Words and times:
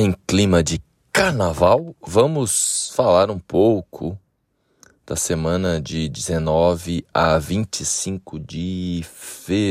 Em 0.00 0.14
clima 0.28 0.62
de 0.62 0.80
carnaval, 1.12 1.92
vamos 2.06 2.92
falar 2.94 3.32
um 3.32 3.38
pouco 3.40 4.16
da 5.04 5.16
semana 5.16 5.80
de 5.80 6.08
19 6.08 7.04
a 7.12 7.36
25 7.36 8.38
de 8.38 9.04
fevereiro. 9.12 9.66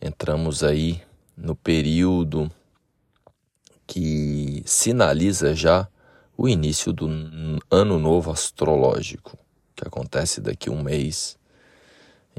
Entramos 0.00 0.64
aí 0.64 1.02
no 1.36 1.54
período 1.54 2.50
que 3.86 4.62
sinaliza 4.64 5.54
já 5.54 5.86
o 6.34 6.48
início 6.48 6.94
do 6.94 7.10
ano 7.70 7.98
novo 7.98 8.30
astrológico, 8.30 9.36
que 9.76 9.86
acontece 9.86 10.40
daqui 10.40 10.70
a 10.70 10.72
um 10.72 10.82
mês, 10.82 11.38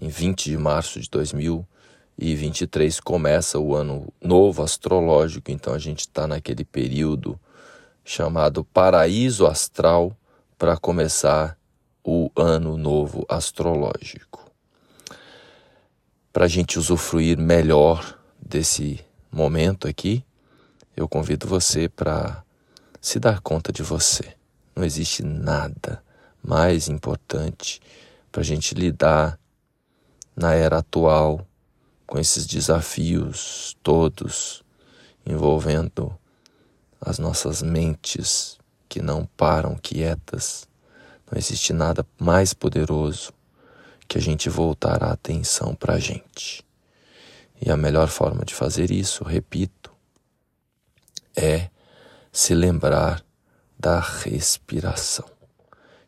em 0.02 0.08
20 0.08 0.50
de 0.50 0.58
março 0.58 1.00
de 1.00 1.08
2020 1.12 1.73
e 2.18 2.36
23 2.36 3.00
começa 3.00 3.59
o 3.59 3.75
ano 3.75 4.07
novo 4.21 4.64
astrológico, 4.64 5.52
então 5.52 5.73
a 5.73 5.79
gente 5.79 6.01
está 6.01 6.28
naquele 6.28 6.64
período 6.64 7.39
chamado 8.05 8.64
paraíso 8.64 9.46
astral 9.46 10.15
para 10.57 10.78
começar 10.78 11.57
o 12.04 12.29
ano 12.36 12.78
novo 12.78 13.25
astrológico. 13.28 14.52
Para 16.32 16.46
a 16.46 16.47
gente 16.47 16.78
usufruir 16.78 17.38
melhor 17.38 18.18
desse 18.39 19.00
momento 19.32 19.88
aqui, 19.88 20.24
eu 20.96 21.07
convido 21.07 21.47
você 21.47 21.88
para 21.89 22.43
se 23.02 23.19
dar 23.19 23.39
conta 23.41 23.71
de 23.71 23.83
você. 23.83 24.36
Não 24.75 24.83
existe 24.83 25.24
nada 25.24 26.04
mais 26.43 26.88
importante 26.88 27.80
para 28.32 28.41
a 28.41 28.46
gente 28.46 28.75
lidar 28.75 29.39
na 30.36 30.54
era 30.54 30.80
atual 30.80 31.46
com 32.06 32.20
esses 32.20 32.45
desafios 32.45 33.75
todos 33.81 34.64
envolvendo 35.25 36.16
as 37.00 37.20
nossas 37.20 37.61
mentes 37.61 38.58
que 38.88 39.02
não 39.02 39.25
param 39.38 39.75
quietas. 39.75 40.67
Não 41.31 41.38
existe 41.38 41.73
nada 41.73 42.05
mais 42.19 42.53
poderoso 42.53 43.33
que 44.08 44.17
a 44.17 44.22
gente 44.22 44.50
voltar 44.50 45.03
a 45.03 45.11
atenção 45.11 45.73
para 45.73 45.95
a 45.95 46.00
gente. 46.00 46.64
E 47.59 47.72
a 47.72 47.77
melhor 47.77 48.09
forma 48.09 48.44
de 48.44 48.53
fazer 48.53 48.92
isso, 48.92 49.23
repito, 49.23 49.92
é 51.36 51.70
se 52.31 52.53
lembrar 52.53 53.23
da 53.80 53.99
respiração. 53.99 55.25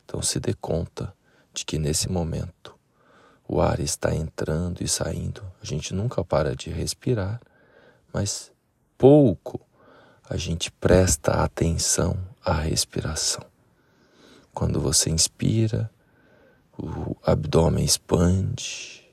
Então 0.04 0.22
se 0.22 0.38
dê 0.38 0.54
conta 0.54 1.14
de 1.52 1.64
que 1.64 1.78
nesse 1.78 2.10
momento 2.10 2.75
o 3.48 3.60
ar 3.60 3.80
está 3.80 4.14
entrando 4.14 4.82
e 4.82 4.88
saindo. 4.88 5.42
A 5.62 5.64
gente 5.64 5.94
nunca 5.94 6.24
para 6.24 6.54
de 6.56 6.70
respirar, 6.70 7.40
mas 8.12 8.52
pouco 8.98 9.60
a 10.28 10.36
gente 10.36 10.70
presta 10.72 11.44
atenção 11.44 12.18
à 12.44 12.52
respiração. 12.52 13.44
Quando 14.52 14.80
você 14.80 15.10
inspira, 15.10 15.90
o 16.78 17.16
abdômen 17.22 17.84
expande, 17.84 19.06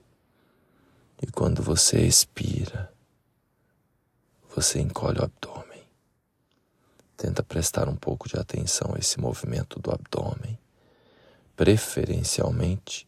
e 1.22 1.28
quando 1.28 1.62
você 1.62 2.02
expira, 2.02 2.92
você 4.56 4.80
encolhe 4.80 5.20
o 5.20 5.24
abdômen. 5.24 5.84
Tenta 7.16 7.44
prestar 7.44 7.88
um 7.88 7.96
pouco 7.96 8.28
de 8.28 8.38
atenção 8.38 8.94
a 8.96 9.00
esse 9.00 9.20
movimento 9.20 9.80
do 9.80 9.92
abdômen, 9.92 10.58
preferencialmente 11.56 13.08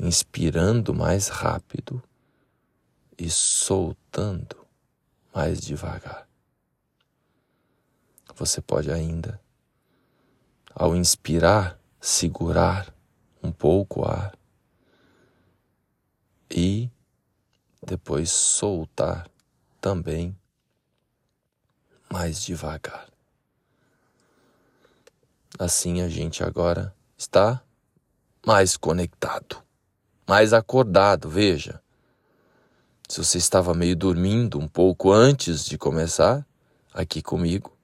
inspirando 0.00 0.94
mais 0.94 1.28
rápido 1.28 2.02
e 3.18 3.28
soltando 3.28 4.66
mais 5.34 5.60
devagar. 5.60 6.26
Você 8.34 8.62
pode 8.62 8.90
ainda, 8.90 9.38
ao 10.74 10.96
inspirar, 10.96 11.78
segurar 12.00 12.94
um 13.42 13.52
pouco 13.52 14.00
o 14.00 14.04
ar 14.06 14.34
e 16.50 16.90
depois 17.86 18.30
soltar 18.30 19.30
também 19.82 20.34
mais 22.10 22.42
devagar. 22.42 23.10
Assim 25.58 26.00
a 26.00 26.08
gente 26.08 26.42
agora 26.42 26.94
está 27.18 27.62
mais 28.46 28.78
conectado 28.78 29.62
mais 30.26 30.52
acordado, 30.52 31.28
veja. 31.28 31.80
Se 33.08 33.18
você 33.18 33.38
estava 33.38 33.74
meio 33.74 33.96
dormindo 33.96 34.58
um 34.58 34.68
pouco 34.68 35.10
antes 35.10 35.64
de 35.64 35.76
começar 35.76 36.46
aqui 36.94 37.20
comigo, 37.20 37.76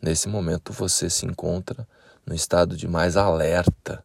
nesse 0.00 0.28
momento 0.28 0.72
você 0.72 1.10
se 1.10 1.26
encontra 1.26 1.86
no 2.24 2.34
estado 2.34 2.76
de 2.76 2.86
mais 2.86 3.16
alerta. 3.16 4.04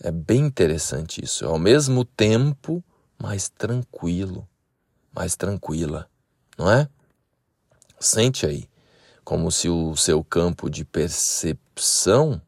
É 0.00 0.10
bem 0.10 0.46
interessante 0.46 1.24
isso. 1.24 1.46
Ao 1.46 1.58
mesmo 1.58 2.04
tempo, 2.04 2.84
mais 3.18 3.48
tranquilo, 3.48 4.46
mais 5.12 5.34
tranquila, 5.36 6.08
não 6.58 6.70
é? 6.70 6.88
Sente 7.98 8.46
aí, 8.46 8.68
como 9.24 9.50
se 9.50 9.68
o 9.68 9.96
seu 9.96 10.22
campo 10.22 10.70
de 10.70 10.84
percepção 10.84 12.40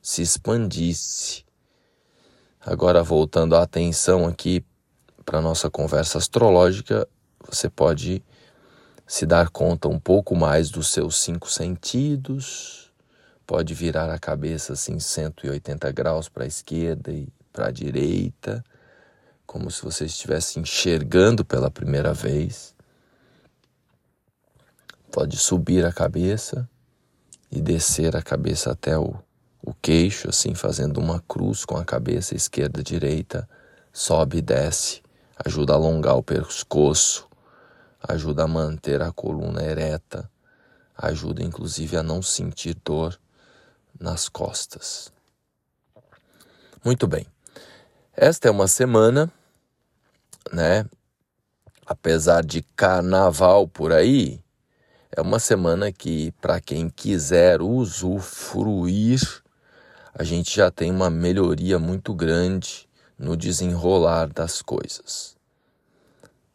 se 0.00 0.22
expandisse 0.22 1.44
Agora, 2.70 3.02
voltando 3.02 3.56
a 3.56 3.64
atenção 3.64 4.28
aqui 4.28 4.64
para 5.24 5.40
a 5.40 5.42
nossa 5.42 5.68
conversa 5.68 6.18
astrológica, 6.18 7.04
você 7.44 7.68
pode 7.68 8.22
se 9.04 9.26
dar 9.26 9.50
conta 9.50 9.88
um 9.88 9.98
pouco 9.98 10.36
mais 10.36 10.70
dos 10.70 10.86
seus 10.86 11.16
cinco 11.16 11.50
sentidos, 11.50 12.92
pode 13.44 13.74
virar 13.74 14.08
a 14.08 14.20
cabeça 14.20 14.74
assim 14.74 15.00
180 15.00 15.90
graus 15.90 16.28
para 16.28 16.44
a 16.44 16.46
esquerda 16.46 17.10
e 17.10 17.26
para 17.52 17.66
a 17.66 17.70
direita, 17.72 18.64
como 19.44 19.68
se 19.68 19.82
você 19.82 20.04
estivesse 20.04 20.60
enxergando 20.60 21.44
pela 21.44 21.72
primeira 21.72 22.14
vez. 22.14 22.76
Pode 25.10 25.36
subir 25.36 25.84
a 25.84 25.92
cabeça 25.92 26.70
e 27.50 27.60
descer 27.60 28.14
a 28.14 28.22
cabeça 28.22 28.70
até 28.70 28.96
o 28.96 29.20
o 29.62 29.74
queixo, 29.74 30.28
assim, 30.28 30.54
fazendo 30.54 30.98
uma 30.98 31.20
cruz 31.20 31.64
com 31.64 31.76
a 31.76 31.84
cabeça 31.84 32.34
esquerda 32.34 32.80
e 32.80 32.84
direita, 32.84 33.48
sobe 33.92 34.38
e 34.38 34.42
desce, 34.42 35.02
ajuda 35.44 35.72
a 35.72 35.76
alongar 35.76 36.16
o 36.16 36.22
pescoço, 36.22 37.28
ajuda 38.02 38.44
a 38.44 38.48
manter 38.48 39.02
a 39.02 39.12
coluna 39.12 39.62
ereta, 39.62 40.30
ajuda 40.96 41.42
inclusive 41.42 41.96
a 41.96 42.02
não 42.02 42.22
sentir 42.22 42.74
dor 42.84 43.18
nas 43.98 44.28
costas. 44.28 45.12
Muito 46.84 47.06
bem. 47.06 47.26
Esta 48.16 48.48
é 48.48 48.50
uma 48.50 48.66
semana, 48.66 49.30
né? 50.52 50.86
Apesar 51.86 52.44
de 52.44 52.62
carnaval 52.62 53.68
por 53.68 53.92
aí, 53.92 54.42
é 55.14 55.20
uma 55.20 55.38
semana 55.38 55.90
que, 55.90 56.32
para 56.40 56.60
quem 56.60 56.88
quiser 56.88 57.60
usufruir 57.60 59.39
a 60.14 60.24
gente 60.24 60.54
já 60.54 60.70
tem 60.70 60.90
uma 60.90 61.08
melhoria 61.08 61.78
muito 61.78 62.12
grande 62.14 62.88
no 63.18 63.36
desenrolar 63.36 64.28
das 64.28 64.62
coisas, 64.62 65.36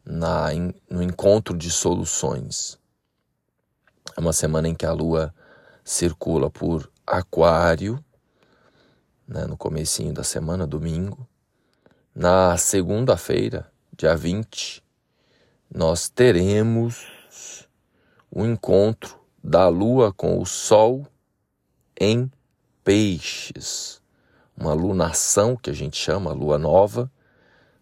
na, 0.04 0.48
no 0.90 1.02
encontro 1.02 1.56
de 1.56 1.70
soluções. 1.70 2.78
É 4.16 4.20
uma 4.20 4.32
semana 4.32 4.68
em 4.68 4.74
que 4.74 4.84
a 4.84 4.92
Lua 4.92 5.34
circula 5.84 6.50
por 6.50 6.90
Aquário, 7.06 8.02
né, 9.26 9.46
no 9.46 9.56
comecinho 9.56 10.12
da 10.12 10.22
semana, 10.22 10.66
domingo. 10.66 11.26
Na 12.14 12.56
segunda-feira, 12.56 13.70
dia 13.96 14.16
20, 14.16 14.82
nós 15.72 16.08
teremos 16.08 17.68
o 18.30 18.44
encontro 18.44 19.18
da 19.42 19.68
Lua 19.68 20.12
com 20.12 20.40
o 20.40 20.46
Sol 20.46 21.06
em 21.98 22.30
peixes, 22.86 24.00
uma 24.56 24.72
lunação 24.72 25.56
que 25.56 25.68
a 25.68 25.72
gente 25.72 25.96
chama 25.96 26.32
lua 26.32 26.56
nova, 26.56 27.10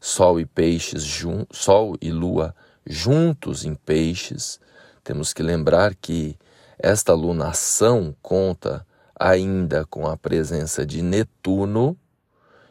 sol 0.01 0.41
e 0.41 0.47
peixes 0.47 1.03
jun 1.03 1.45
sol 1.53 1.95
e 2.01 2.11
lua 2.11 2.55
juntos 2.87 3.67
em 3.67 3.75
peixes. 3.75 4.59
Temos 5.05 5.35
que 5.35 5.43
lembrar 5.43 5.95
que 5.95 6.39
esta 6.79 7.13
lunação 7.13 8.17
conta 8.23 8.87
ainda 9.15 9.85
com 9.85 10.07
a 10.07 10.17
presença 10.17 10.87
de 10.87 11.03
Netuno 11.03 11.95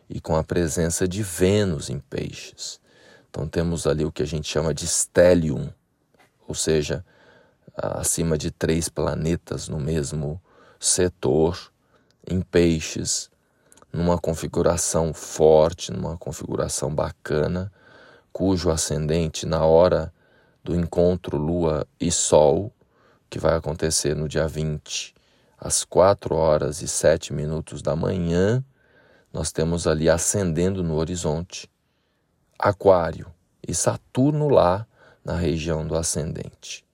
e 0.10 0.20
com 0.20 0.36
a 0.36 0.44
presença 0.44 1.08
de 1.08 1.22
Vênus 1.22 1.88
em 1.88 2.00
peixes. 2.00 2.80
Então 3.30 3.48
temos 3.48 3.86
ali 3.86 4.06
o 4.06 4.12
que 4.12 4.24
a 4.24 4.28
gente 4.28 4.50
chama 4.50 4.74
de 4.74 4.88
stellium, 4.88 5.72
ou 6.48 6.56
seja, 6.56 7.06
acima 7.78 8.40
de 8.40 8.50
três 8.50 8.90
planetas 8.90 9.70
no 9.70 9.80
mesmo 9.80 10.42
setor 10.80 11.73
em 12.30 12.42
peixes, 12.42 13.30
numa 13.92 14.18
configuração 14.18 15.14
forte, 15.14 15.92
numa 15.92 16.18
configuração 16.18 16.94
bacana, 16.94 17.72
cujo 18.32 18.72
ascendente 18.72 19.46
na 19.46 19.64
hora 19.66 20.12
do 20.64 20.76
encontro 20.76 21.38
Lua 21.38 21.86
e 22.00 22.12
Sol, 22.12 22.72
que 23.30 23.38
vai 23.38 23.56
acontecer 23.56 24.16
no 24.16 24.28
dia 24.28 24.48
20, 24.48 25.14
às 25.58 25.84
4 25.84 26.36
horas 26.36 26.82
e 26.82 26.88
7 26.88 27.34
minutos 27.34 27.82
da 27.82 27.96
manhã, 27.96 28.64
nós 29.32 29.52
temos 29.52 29.88
ali 29.88 30.10
ascendendo 30.10 30.84
no 30.84 30.96
horizonte 30.96 31.70
Aquário 32.58 33.32
e 33.68 33.74
Saturno 33.74 34.50
lá 34.50 34.86
na 35.24 35.36
região 35.36 35.86
do 35.88 35.96
ascendente. 35.96 36.86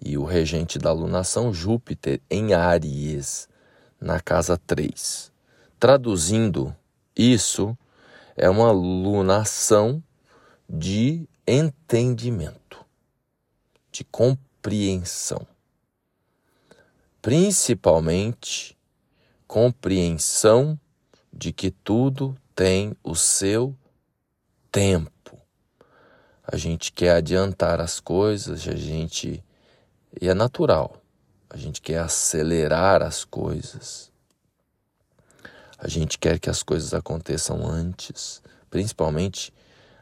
E 0.00 0.16
o 0.18 0.24
regente 0.24 0.78
da 0.78 0.92
lunação, 0.92 1.52
Júpiter, 1.52 2.20
em 2.30 2.54
Áries, 2.54 3.48
na 4.02 4.20
casa 4.20 4.58
3. 4.58 5.32
Traduzindo 5.78 6.74
isso, 7.16 7.76
é 8.36 8.50
uma 8.50 8.72
lunação 8.72 10.02
de 10.68 11.28
entendimento, 11.46 12.84
de 13.90 14.04
compreensão. 14.04 15.46
Principalmente 17.20 18.76
compreensão 19.46 20.78
de 21.32 21.52
que 21.52 21.70
tudo 21.70 22.36
tem 22.54 22.96
o 23.04 23.14
seu 23.14 23.76
tempo. 24.70 25.38
A 26.42 26.56
gente 26.56 26.90
quer 26.90 27.16
adiantar 27.16 27.80
as 27.80 28.00
coisas, 28.00 28.66
a 28.66 28.74
gente 28.74 29.44
e 30.20 30.28
é 30.28 30.34
natural. 30.34 31.01
A 31.52 31.58
gente 31.58 31.82
quer 31.82 31.98
acelerar 31.98 33.02
as 33.02 33.26
coisas. 33.26 34.10
A 35.76 35.86
gente 35.86 36.18
quer 36.18 36.38
que 36.38 36.48
as 36.48 36.62
coisas 36.62 36.94
aconteçam 36.94 37.66
antes, 37.66 38.40
principalmente 38.70 39.52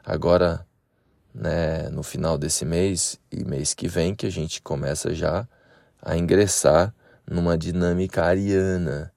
agora, 0.05 0.64
né, 1.35 1.88
no 1.88 2.05
final 2.05 2.38
desse 2.38 2.64
mês 2.64 3.19
e 3.32 3.43
mês 3.43 3.75
que 3.75 3.88
vem, 3.88 4.14
que 4.14 4.26
a 4.26 4.31
gente 4.31 4.62
começa 4.62 5.12
já 5.12 5.49
a 6.00 6.17
ingressar 6.17 6.94
numa 7.29 7.58
dinâmica 7.58 8.23
ariana 8.23 9.12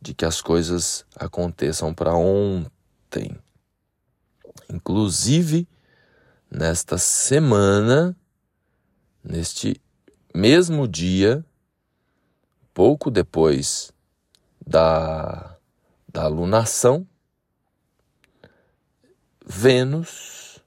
de 0.00 0.12
que 0.12 0.24
as 0.24 0.40
coisas 0.42 1.06
aconteçam 1.14 1.94
para 1.94 2.16
ontem. 2.16 3.38
Inclusive, 4.68 5.68
nesta 6.50 6.98
semana, 6.98 8.16
neste 9.22 9.80
mesmo 10.34 10.88
dia, 10.88 11.44
pouco 12.76 13.10
depois 13.10 13.90
da, 14.66 15.56
da 16.06 16.24
alunação, 16.24 17.06
Vênus 19.46 20.62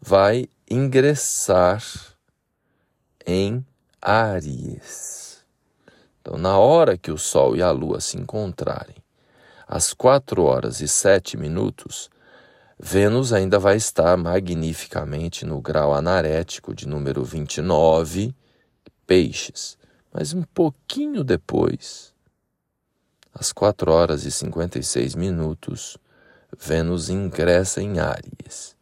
vai 0.00 0.48
ingressar 0.70 1.82
em 3.26 3.66
Áries. 4.00 5.44
Então, 6.20 6.38
na 6.38 6.56
hora 6.56 6.96
que 6.96 7.10
o 7.10 7.18
Sol 7.18 7.56
e 7.56 7.62
a 7.62 7.72
Lua 7.72 8.00
se 8.00 8.16
encontrarem, 8.16 9.02
às 9.66 9.92
quatro 9.92 10.44
horas 10.44 10.80
e 10.80 10.86
sete 10.86 11.36
minutos, 11.36 12.08
Vênus 12.78 13.32
ainda 13.32 13.58
vai 13.58 13.74
estar 13.74 14.16
magnificamente 14.16 15.44
no 15.44 15.60
grau 15.60 15.92
anarético 15.92 16.72
de 16.72 16.86
número 16.86 17.24
29 17.24 18.32
peixes. 19.04 19.76
Mas 20.14 20.32
um 20.32 20.42
pouquinho 20.42 21.24
depois, 21.24 22.14
às 23.34 23.52
4 23.52 23.90
horas 23.90 24.24
e 24.24 24.30
56 24.30 25.16
minutos, 25.16 25.98
Vênus 26.56 27.08
ingressa 27.08 27.82
em 27.82 27.98
Áries. 27.98 28.76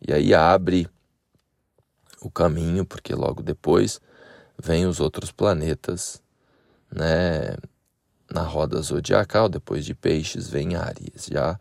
E 0.00 0.12
aí 0.12 0.32
abre 0.32 0.88
o 2.20 2.30
caminho, 2.30 2.86
porque 2.86 3.12
logo 3.12 3.42
depois 3.42 4.00
vem 4.56 4.86
os 4.86 5.00
outros 5.00 5.32
planetas, 5.32 6.22
né? 6.88 7.56
Na 8.30 8.42
roda 8.42 8.80
zodiacal, 8.80 9.48
depois 9.48 9.84
de 9.84 9.96
Peixes, 9.96 10.48
vem 10.48 10.76
Áries. 10.76 11.26
Já 11.28 11.58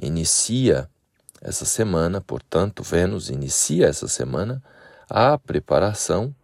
inicia 0.00 0.90
essa 1.40 1.64
semana, 1.64 2.20
portanto, 2.20 2.82
Vênus 2.82 3.30
inicia 3.30 3.86
essa 3.86 4.08
semana 4.08 4.60
a 5.08 5.38
preparação 5.38 6.34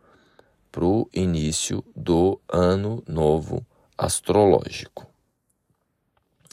para 0.79 0.85
o 0.85 1.11
início 1.13 1.85
do 1.97 2.41
ano 2.49 3.03
novo 3.05 3.67
astrológico. 3.99 5.09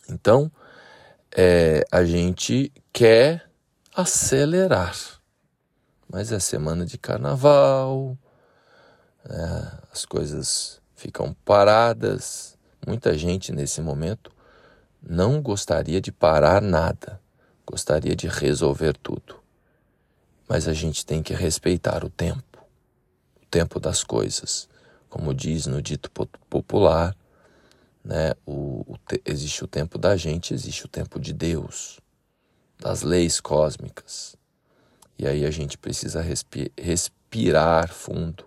Então, 0.10 0.52
é, 1.32 1.86
a 1.92 2.04
gente 2.04 2.74
quer 2.92 3.48
acelerar, 3.96 4.98
mas 6.12 6.32
é 6.32 6.40
semana 6.40 6.88
de 6.88 6.98
carnaval, 6.98 8.18
é, 9.30 9.72
as 9.92 10.06
coisas 10.06 10.82
ficam 10.96 11.36
paradas. 11.46 12.58
Muita 12.88 13.16
gente 13.16 13.52
nesse 13.52 13.80
momento 13.80 14.32
não 15.08 15.40
gostaria 15.40 16.02
de 16.02 16.12
parar 16.12 16.64
nada, 16.64 17.22
gostaria 17.64 18.16
de 18.16 18.28
resolver 18.28 18.98
tudo. 18.98 19.40
Mas 20.50 20.68
a 20.68 20.74
gente 20.74 21.06
tem 21.06 21.22
que 21.22 21.36
respeitar 21.36 22.04
o 22.04 22.10
tempo 22.10 22.42
tempo 23.56 23.80
das 23.80 24.04
coisas. 24.04 24.68
Como 25.10 25.34
diz 25.34 25.66
no 25.66 25.82
dito 25.82 26.12
popular, 26.50 27.16
né, 28.04 28.34
o, 28.46 28.84
o 28.86 28.98
te, 28.98 29.22
existe 29.24 29.64
o 29.64 29.68
tempo 29.68 29.98
da 29.98 30.18
gente, 30.18 30.54
existe 30.54 30.86
o 30.86 30.90
tempo 30.90 31.18
de 31.18 31.32
Deus, 31.32 32.02
das 32.78 33.02
leis 33.02 33.40
cósmicas. 33.40 34.36
E 35.18 35.26
aí 35.26 35.46
a 35.46 35.52
gente 35.52 35.78
precisa 35.78 36.20
respi 36.22 36.70
respirar 36.78 37.94
fundo 37.94 38.46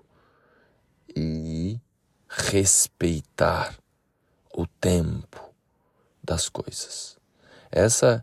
e 1.17 1.81
respeitar 2.29 3.75
o 4.55 4.67
tempo 4.67 5.55
das 6.23 6.51
coisas. 6.51 7.17
Essa 7.71 8.23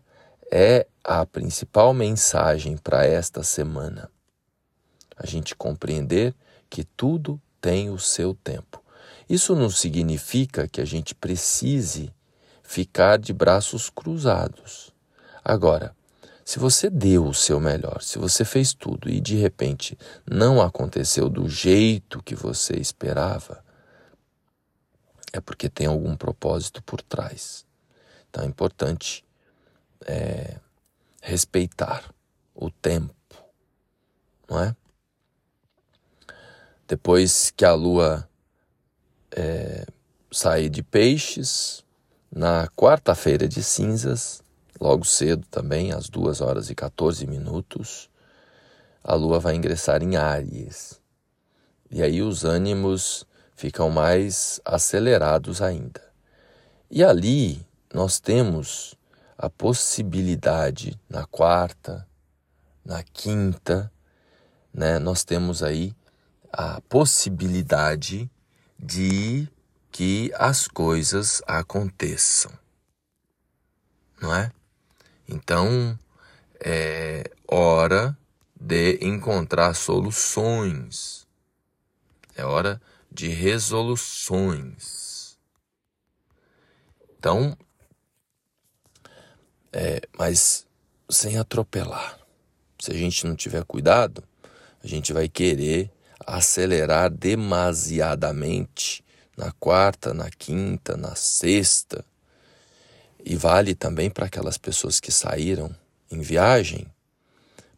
é 0.52 0.86
a 1.02 1.26
principal 1.26 1.92
mensagem 1.92 2.76
para 2.76 3.04
esta 3.04 3.42
semana. 3.42 4.08
A 5.16 5.26
gente 5.26 5.56
compreender 5.56 6.32
que 6.68 6.84
tudo 6.84 7.40
tem 7.60 7.90
o 7.90 7.98
seu 7.98 8.34
tempo. 8.34 8.82
Isso 9.28 9.54
não 9.56 9.70
significa 9.70 10.68
que 10.68 10.80
a 10.80 10.84
gente 10.84 11.14
precise 11.14 12.12
ficar 12.62 13.18
de 13.18 13.32
braços 13.32 13.90
cruzados. 13.90 14.92
Agora, 15.44 15.94
se 16.44 16.60
você 16.60 16.88
deu 16.88 17.26
o 17.26 17.34
seu 17.34 17.58
melhor, 17.58 18.00
se 18.02 18.18
você 18.18 18.44
fez 18.44 18.72
tudo 18.72 19.08
e 19.08 19.20
de 19.20 19.34
repente 19.34 19.98
não 20.24 20.62
aconteceu 20.62 21.28
do 21.28 21.48
jeito 21.48 22.22
que 22.22 22.36
você 22.36 22.76
esperava, 22.76 23.64
é 25.32 25.40
porque 25.40 25.68
tem 25.68 25.88
algum 25.88 26.16
propósito 26.16 26.80
por 26.82 27.02
trás. 27.02 27.66
Então 28.30 28.44
é 28.44 28.46
importante 28.46 29.24
é, 30.06 30.60
respeitar 31.20 32.14
o 32.54 32.70
tempo, 32.70 33.12
não 34.48 34.60
é? 34.62 34.76
Depois 36.88 37.50
que 37.50 37.64
a 37.64 37.72
lua 37.72 38.28
é, 39.32 39.86
sair 40.30 40.68
de 40.68 40.82
peixes, 40.82 41.84
na 42.30 42.68
quarta-feira 42.68 43.48
de 43.48 43.62
cinzas, 43.62 44.42
logo 44.80 45.04
cedo 45.04 45.46
também, 45.50 45.92
às 45.92 46.08
2 46.08 46.40
horas 46.40 46.70
e 46.70 46.74
14 46.74 47.26
minutos, 47.26 48.10
a 49.02 49.14
lua 49.14 49.40
vai 49.40 49.54
ingressar 49.54 50.02
em 50.02 50.16
Áries. 50.16 51.00
E 51.90 52.02
aí 52.02 52.20
os 52.22 52.44
ânimos 52.44 53.26
ficam 53.54 53.90
mais 53.90 54.60
acelerados 54.64 55.62
ainda. 55.62 56.02
E 56.90 57.02
ali 57.02 57.66
nós 57.92 58.20
temos 58.20 58.94
a 59.38 59.48
possibilidade 59.48 61.00
na 61.08 61.24
quarta, 61.24 62.06
na 62.84 63.02
quinta, 63.02 63.90
né? 64.72 64.98
Nós 64.98 65.24
temos 65.24 65.62
aí 65.62 65.95
a 66.58 66.80
possibilidade 66.88 68.30
de 68.78 69.46
que 69.92 70.32
as 70.36 70.66
coisas 70.66 71.42
aconteçam, 71.46 72.50
não 74.18 74.34
é? 74.34 74.50
Então, 75.28 75.98
é 76.58 77.30
hora 77.46 78.16
de 78.58 78.98
encontrar 79.02 79.74
soluções, 79.74 81.28
é 82.34 82.42
hora 82.42 82.80
de 83.12 83.28
resoluções. 83.28 85.38
Então, 87.18 87.54
é, 89.70 90.00
mas 90.16 90.66
sem 91.10 91.36
atropelar. 91.36 92.18
Se 92.80 92.92
a 92.92 92.94
gente 92.94 93.26
não 93.26 93.36
tiver 93.36 93.62
cuidado, 93.62 94.24
a 94.82 94.86
gente 94.86 95.12
vai 95.12 95.28
querer 95.28 95.94
acelerar 96.24 97.10
demasiadamente 97.10 99.04
na 99.36 99.52
quarta, 99.52 100.14
na 100.14 100.30
quinta, 100.30 100.96
na 100.96 101.14
sexta. 101.14 102.04
E 103.24 103.36
vale 103.36 103.74
também 103.74 104.08
para 104.08 104.26
aquelas 104.26 104.56
pessoas 104.56 105.00
que 105.00 105.12
saíram 105.12 105.74
em 106.10 106.20
viagem. 106.20 106.86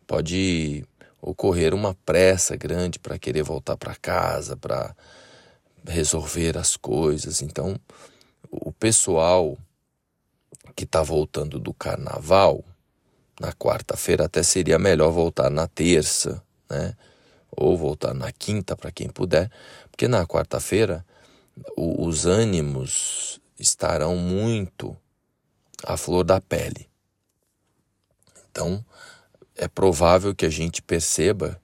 Pode 0.07 0.85
ocorrer 1.21 1.75
uma 1.75 1.95
pressa 2.07 2.57
grande 2.57 2.99
para 2.99 3.19
querer 3.19 3.43
voltar 3.43 3.77
para 3.77 3.95
casa, 3.97 4.57
para 4.57 4.95
resolver 5.87 6.57
as 6.57 6.77
coisas. 6.77 7.43
Então, 7.43 7.79
o 8.51 8.73
pessoal 8.73 9.59
que 10.77 10.85
está 10.85 11.03
voltando 11.03 11.59
do 11.59 11.75
carnaval 11.75 12.65
na 13.41 13.53
quarta-feira 13.53 14.27
até 14.27 14.43
seria 14.43 14.79
melhor 14.79 15.11
voltar 15.11 15.51
na 15.51 15.67
terça, 15.67 16.43
né? 16.71 16.95
Ou 17.61 17.77
voltar 17.77 18.15
na 18.15 18.31
quinta 18.31 18.77
para 18.77 18.93
quem 18.93 19.09
puder, 19.09 19.51
porque 19.91 20.07
na 20.07 20.25
quarta-feira 20.25 21.05
os 21.77 22.25
ânimos 22.25 23.41
estarão 23.59 24.15
muito 24.15 24.97
à 25.83 25.97
flor 25.97 26.23
da 26.23 26.41
pele. 26.41 26.89
Então, 28.49 28.85
é 29.57 29.67
provável 29.67 30.33
que 30.37 30.47
a 30.47 30.51
gente 30.51 30.81
perceba 30.81 31.61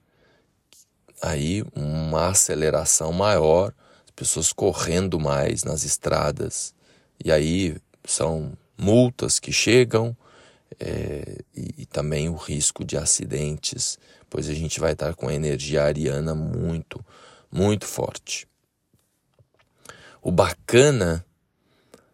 aí 1.21 1.63
uma 1.73 2.27
aceleração 2.27 3.13
maior, 3.13 3.73
as 4.03 4.11
pessoas 4.13 4.51
correndo 4.51 5.17
mais 5.17 5.63
nas 5.63 5.85
estradas, 5.85 6.75
e 7.23 7.31
aí 7.31 7.77
são 8.03 8.51
multas 8.77 9.39
que 9.39 9.53
chegam 9.53 10.15
é, 10.79 11.37
e, 11.55 11.83
e, 11.83 11.85
também 11.85 12.27
o 12.27 12.35
risco 12.35 12.83
de 12.83 12.97
acidentes, 12.97 13.97
pois 14.29 14.49
a 14.49 14.53
gente 14.53 14.79
vai 14.79 14.93
estar 14.93 15.13
com 15.15 15.27
a 15.27 15.33
energia 15.33 15.83
ariana 15.83 16.35
muito, 16.35 17.03
muito 17.51 17.85
forte. 17.85 18.47
O 20.21 20.31
bacana 20.31 21.25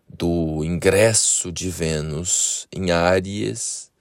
do 0.07 0.63
ingresso 0.63 1.51
de 1.51 1.69
Vênus 1.69 2.67
em 2.71 2.91
Áries 2.91 3.91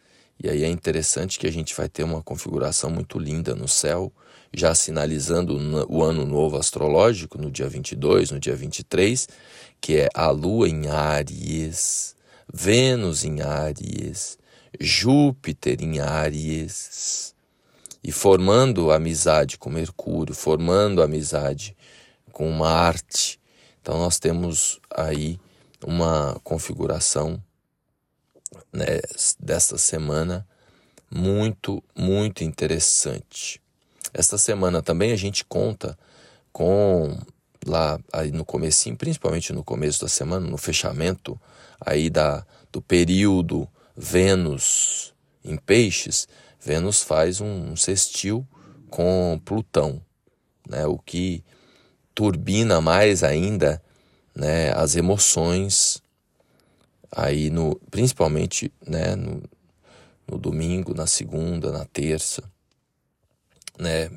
e 0.42 0.48
aí 0.48 0.64
é 0.64 0.68
interessante 0.68 1.38
que 1.38 1.46
a 1.46 1.52
gente 1.52 1.74
vai 1.74 1.86
ter 1.86 2.02
uma 2.02 2.22
configuração 2.22 2.88
muito 2.88 3.18
linda 3.18 3.54
no 3.54 3.68
céu, 3.68 4.10
já 4.54 4.74
sinalizando 4.74 5.54
o 5.86 6.02
ano 6.02 6.24
novo 6.24 6.56
astrológico, 6.56 7.36
no 7.36 7.50
dia 7.50 7.68
22, 7.68 8.30
no 8.30 8.40
dia 8.40 8.56
23, 8.56 9.28
que 9.82 9.98
é 9.98 10.08
a 10.14 10.30
Lua 10.30 10.66
em 10.66 10.88
Áries, 10.88 12.16
Vênus 12.52 13.22
em 13.22 13.42
Áries, 13.42 14.38
Júpiter 14.78 15.82
em 15.82 16.00
Áries, 16.00 17.34
e 18.02 18.10
formando 18.10 18.90
amizade 18.90 19.58
com 19.58 19.70
Mercúrio, 19.70 20.34
formando 20.34 21.02
amizade 21.02 21.76
com 22.32 22.50
Marte. 22.50 23.38
Então 23.80 23.98
nós 23.98 24.18
temos 24.18 24.80
aí 24.94 25.38
uma 25.84 26.38
configuração 26.42 27.42
né, 28.72 29.00
desta 29.38 29.76
semana 29.76 30.46
muito, 31.10 31.82
muito 31.96 32.42
interessante. 32.42 33.60
Esta 34.12 34.38
semana 34.38 34.82
também 34.82 35.12
a 35.12 35.16
gente 35.16 35.44
conta 35.44 35.98
com 36.52 37.18
lá 37.66 38.00
aí 38.12 38.30
no 38.30 38.44
comecinho, 38.44 38.96
principalmente 38.96 39.52
no 39.52 39.62
começo 39.62 40.00
da 40.00 40.08
semana, 40.08 40.46
no 40.46 40.56
fechamento 40.56 41.38
aí 41.78 42.08
da, 42.08 42.44
do 42.72 42.80
período 42.80 43.68
Vênus 43.96 45.14
em 45.44 45.56
peixes, 45.56 46.28
Vênus 46.60 47.02
faz 47.02 47.40
um, 47.40 47.72
um 47.72 47.76
sextil 47.76 48.46
com 48.88 49.40
Plutão, 49.44 50.02
né, 50.68 50.86
o 50.86 50.98
que 50.98 51.42
turbina 52.14 52.80
mais 52.80 53.22
ainda 53.22 53.82
né, 54.34 54.72
as 54.72 54.96
emoções 54.96 56.02
aí 57.10 57.50
no 57.50 57.76
principalmente 57.90 58.72
né, 58.86 59.16
no, 59.16 59.42
no 60.28 60.38
domingo, 60.38 60.94
na 60.94 61.06
segunda, 61.06 61.72
na 61.72 61.84
terça, 61.84 62.42
né, 63.78 64.10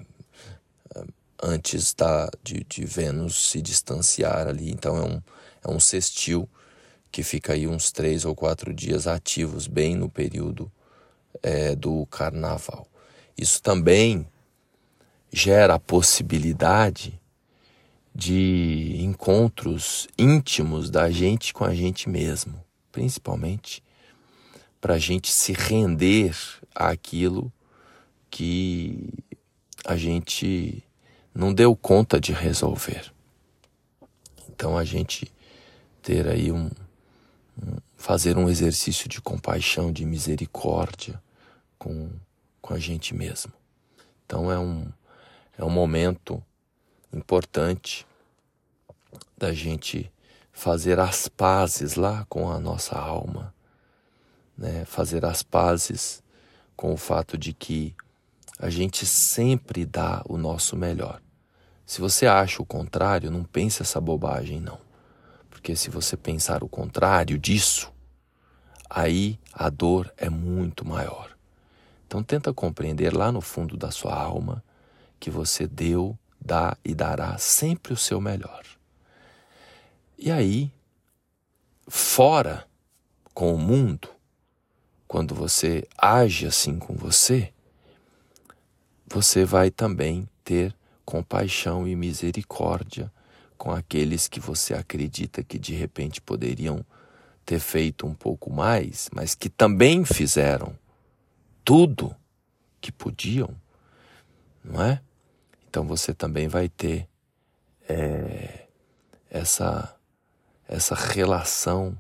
antes 1.42 1.94
da, 1.94 2.30
de, 2.42 2.64
de 2.64 2.86
Vênus 2.86 3.50
se 3.50 3.62
distanciar 3.62 4.48
ali. 4.48 4.72
Então 4.72 4.98
é 4.98 5.02
um, 5.02 5.22
é 5.64 5.72
um 5.72 5.80
sextil 5.80 6.48
que 7.14 7.24
fica 7.24 7.54
aí 7.54 7.66
uns 7.66 7.94
três 7.94 8.26
ou 8.26 8.36
quatro 8.36 8.74
dias 8.74 9.08
ativos, 9.08 9.68
bem 9.68 9.96
no 9.96 10.10
período 10.10 10.70
é, 11.42 11.74
do 11.76 12.06
carnaval. 12.08 12.86
Isso 13.38 13.62
também 13.62 14.28
gera 15.32 15.76
a 15.76 15.80
possibilidade 15.80 17.18
de 18.14 18.98
encontros 19.00 20.10
íntimos 20.18 20.90
da 20.90 21.10
gente 21.10 21.54
com 21.54 21.64
a 21.64 21.74
gente 21.74 22.10
mesmo 22.10 22.62
principalmente 22.94 23.84
para 24.80 24.94
a 24.94 25.00
gente 25.00 25.30
se 25.30 25.52
render 25.52 26.34
àquilo 26.74 27.52
que 28.30 29.10
a 29.84 29.98
gente 29.98 30.82
não 31.34 31.54
deu 31.54 31.76
conta 31.76 32.22
de 32.22 32.32
resolver. 32.32 33.12
Então 34.50 34.78
a 34.78 34.86
gente 34.86 35.30
ter 36.02 36.28
aí 36.28 36.52
um, 36.52 36.66
um 36.66 36.83
fazer 37.96 38.38
um 38.38 38.50
exercício 38.50 39.08
de 39.08 39.22
compaixão, 39.22 39.92
de 39.92 40.06
misericórdia 40.06 41.22
com, 41.78 42.10
com 42.62 42.74
a 42.74 42.80
gente 42.80 43.14
mesmo. 43.14 43.54
Então 44.26 44.52
é 44.52 44.58
um, 44.60 44.92
é 45.58 45.64
um 45.64 45.70
momento 45.70 46.44
importante 47.14 48.06
da 49.38 49.54
gente 49.54 50.12
fazer 50.52 51.00
as 51.00 51.28
pazes 51.28 51.96
lá 51.96 52.26
com 52.30 52.52
a 52.52 52.60
nossa 52.60 52.98
alma, 52.98 53.54
né? 54.58 54.86
fazer 54.86 55.26
as 55.26 55.44
pazes 55.44 56.24
com 56.76 56.94
o 56.94 56.98
fato 56.98 57.38
de 57.38 57.54
que 57.54 57.96
a 58.60 58.70
gente 58.70 59.06
sempre 59.06 59.86
dá 59.86 60.22
o 60.28 60.38
nosso 60.38 60.76
melhor. 60.76 61.22
Se 61.86 62.00
você 62.00 62.26
acha 62.26 62.62
o 62.62 62.66
contrário, 62.66 63.30
não 63.30 63.44
pense 63.44 63.82
essa 63.82 64.00
bobagem, 64.00 64.60
não. 64.60 64.80
Porque 65.64 65.78
se 65.78 65.90
você 65.90 66.18
pensar 66.18 66.62
o 66.62 66.68
contrário 66.68 67.40
disso, 67.40 67.90
aí 68.90 69.40
a 69.54 69.70
dor 69.70 70.14
é 70.18 70.30
muito 70.30 70.86
maior. 70.86 71.38
Então 72.06 72.22
tenta 72.22 72.54
compreender 72.54 73.16
lá 73.16 73.32
no 73.32 73.40
fundo 73.40 73.78
da 73.78 73.90
sua 73.90 74.14
alma 74.14 74.62
que 75.22 75.32
você 75.32 75.66
deu, 75.66 76.20
dá 76.38 76.76
e 76.84 76.94
dará 76.94 77.38
sempre 77.38 77.94
o 77.94 77.98
seu 77.98 78.20
melhor. 78.20 78.66
E 80.20 80.30
aí, 80.30 80.70
fora 81.88 82.68
com 83.34 83.56
o 83.56 83.58
mundo, 83.58 84.10
quando 85.08 85.34
você 85.34 85.88
age 85.98 86.46
assim 86.46 86.78
com 86.78 86.94
você, 86.94 87.54
você 89.08 89.46
vai 89.46 89.72
também 89.72 90.28
ter 90.44 90.76
compaixão 91.06 91.88
e 91.88 91.96
misericórdia 91.96 93.10
com 93.64 93.72
aqueles 93.72 94.28
que 94.28 94.42
você 94.42 94.74
acredita 94.74 95.42
que 95.42 95.58
de 95.58 95.74
repente 95.74 96.20
poderiam 96.20 96.86
ter 97.46 97.62
feito 97.62 98.06
um 98.06 98.14
pouco 98.14 98.52
mais, 98.52 99.10
mas 99.16 99.36
que 99.36 99.48
também 99.48 100.04
fizeram 100.04 100.78
tudo 101.64 102.14
que 102.82 102.92
podiam, 102.92 103.56
não 104.62 104.84
é? 104.84 105.02
Então 105.66 105.88
você 105.88 106.14
também 106.14 106.50
vai 106.50 106.68
ter 106.68 107.08
é, 107.88 108.68
essa 109.30 109.96
essa 110.68 110.94
relação 110.94 111.98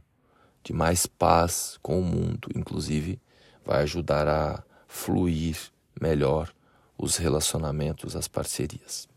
de 0.66 0.74
mais 0.74 1.06
paz 1.06 1.80
com 1.82 1.98
o 1.98 2.04
mundo, 2.04 2.50
inclusive 2.54 3.22
vai 3.64 3.84
ajudar 3.84 4.28
a 4.28 4.62
fluir 4.86 5.58
melhor 6.02 6.54
os 6.98 7.16
relacionamentos, 7.16 8.18
as 8.18 8.28
parcerias. 8.28 9.13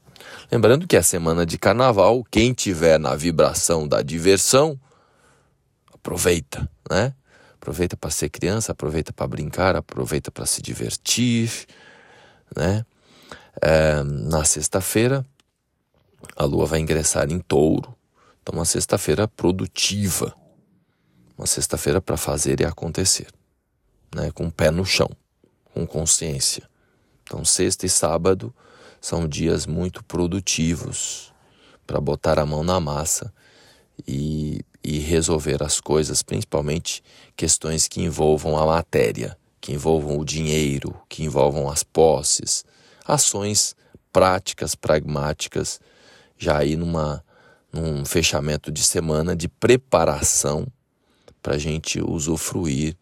Lembrando 0.50 0.86
que 0.86 0.96
é 0.96 1.02
semana 1.02 1.44
de 1.44 1.58
carnaval, 1.58 2.24
quem 2.30 2.52
tiver 2.52 2.98
na 2.98 3.14
vibração 3.14 3.86
da 3.86 4.02
diversão, 4.02 4.78
aproveita, 5.92 6.68
né? 6.90 7.14
Aproveita 7.54 7.96
para 7.96 8.10
ser 8.10 8.28
criança, 8.28 8.72
aproveita 8.72 9.12
para 9.12 9.26
brincar, 9.26 9.74
aproveita 9.74 10.30
para 10.30 10.46
se 10.46 10.62
divertir, 10.62 11.50
né? 12.54 12.84
É, 13.60 14.02
na 14.02 14.44
sexta-feira, 14.44 15.24
a 16.36 16.44
lua 16.44 16.66
vai 16.66 16.78
ingressar 16.78 17.30
em 17.30 17.38
touro, 17.38 17.96
então, 18.46 18.60
uma 18.60 18.64
sexta-feira 18.64 19.26
produtiva, 19.26 20.32
uma 21.36 21.48
sexta-feira 21.48 22.00
para 22.00 22.16
fazer 22.16 22.60
e 22.60 22.64
acontecer, 22.64 23.26
né? 24.14 24.30
com 24.30 24.46
o 24.46 24.52
pé 24.52 24.70
no 24.70 24.86
chão, 24.86 25.10
com 25.74 25.84
consciência. 25.84 26.62
Então, 27.24 27.44
sexta 27.44 27.86
e 27.86 27.88
sábado 27.88 28.54
são 29.00 29.28
dias 29.28 29.66
muito 29.66 30.04
produtivos 30.04 31.32
para 31.86 32.00
botar 32.00 32.38
a 32.38 32.46
mão 32.46 32.62
na 32.62 32.80
massa 32.80 33.32
e, 34.06 34.60
e 34.82 34.98
resolver 34.98 35.62
as 35.62 35.80
coisas, 35.80 36.22
principalmente 36.22 37.02
questões 37.36 37.86
que 37.86 38.02
envolvam 38.02 38.58
a 38.58 38.66
matéria, 38.66 39.36
que 39.60 39.72
envolvam 39.72 40.18
o 40.18 40.24
dinheiro, 40.24 40.94
que 41.08 41.24
envolvam 41.24 41.68
as 41.68 41.82
posses, 41.82 42.64
ações 43.04 43.74
práticas, 44.12 44.74
pragmáticas, 44.74 45.80
já 46.38 46.58
aí 46.58 46.76
numa 46.76 47.22
num 47.72 48.04
fechamento 48.04 48.72
de 48.72 48.82
semana 48.82 49.36
de 49.36 49.48
preparação 49.48 50.66
para 51.42 51.54
a 51.54 51.58
gente 51.58 52.00
usufruir 52.00 52.96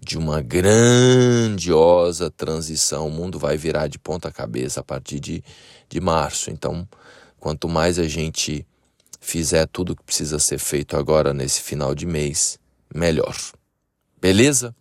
de 0.00 0.16
uma 0.16 0.40
grandiosa 0.40 2.30
transição. 2.30 3.06
O 3.06 3.10
mundo 3.10 3.38
vai 3.38 3.56
virar 3.56 3.88
de 3.88 3.98
ponta 3.98 4.30
cabeça 4.30 4.80
a 4.80 4.84
partir 4.84 5.20
de, 5.20 5.42
de 5.88 6.00
março. 6.00 6.50
Então, 6.50 6.86
quanto 7.38 7.68
mais 7.68 7.98
a 7.98 8.06
gente 8.06 8.66
fizer 9.20 9.66
tudo 9.66 9.96
que 9.96 10.02
precisa 10.02 10.38
ser 10.38 10.58
feito 10.58 10.96
agora 10.96 11.34
nesse 11.34 11.60
final 11.60 11.94
de 11.94 12.06
mês, 12.06 12.58
melhor. 12.94 13.36
Beleza? 14.20 14.74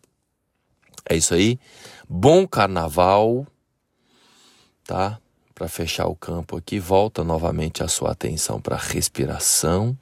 É 1.09 1.15
isso 1.15 1.33
aí. 1.33 1.59
Bom 2.07 2.47
carnaval, 2.47 3.45
tá? 4.83 5.19
Para 5.53 5.67
fechar 5.67 6.07
o 6.07 6.15
campo 6.15 6.55
aqui, 6.55 6.79
volta 6.79 7.23
novamente 7.23 7.83
a 7.83 7.87
sua 7.87 8.11
atenção 8.11 8.61
para 8.61 8.75
a 8.75 8.79
respiração. 8.79 9.97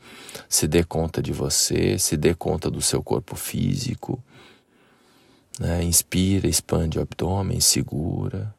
Se 0.50 0.68
dê 0.68 0.84
conta 0.84 1.22
de 1.22 1.32
você, 1.32 1.98
se 1.98 2.18
dê 2.18 2.34
conta 2.34 2.70
do 2.70 2.82
seu 2.82 3.02
corpo 3.02 3.36
físico. 3.36 4.22
Né? 5.60 5.84
Inspira, 5.84 6.48
expande 6.48 7.00
o 7.00 7.02
abdômen, 7.02 7.60
segura. 7.60 8.54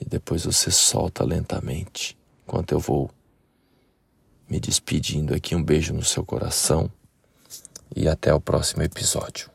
E 0.00 0.04
depois 0.04 0.44
você 0.44 0.70
solta 0.70 1.24
lentamente. 1.24 2.16
Enquanto 2.46 2.72
eu 2.72 2.78
vou 2.78 3.10
me 4.48 4.58
despedindo 4.58 5.34
aqui, 5.34 5.54
um 5.54 5.62
beijo 5.62 5.92
no 5.92 6.04
seu 6.04 6.24
coração 6.24 6.90
e 7.94 8.08
até 8.08 8.32
o 8.32 8.40
próximo 8.40 8.82
episódio. 8.82 9.50